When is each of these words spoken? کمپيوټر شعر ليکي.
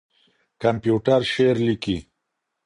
کمپيوټر 0.61 1.21
شعر 1.33 1.55
ليکي. 1.67 1.97